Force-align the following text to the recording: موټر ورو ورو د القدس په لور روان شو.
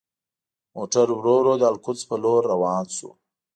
موټر 0.75 1.07
ورو 1.17 1.33
ورو 1.39 1.53
د 1.57 1.63
القدس 1.73 2.01
په 2.09 2.15
لور 2.23 2.41
روان 2.53 2.85
شو. 2.95 3.09